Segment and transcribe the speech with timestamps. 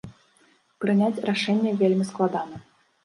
[0.85, 2.65] Прыняць рашэнне вельмі складана.